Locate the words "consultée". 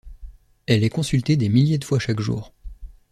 0.89-1.37